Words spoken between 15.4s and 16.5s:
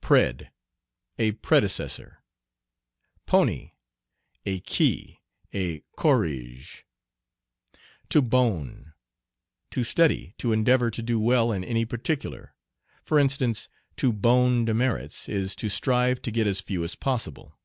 to strive to get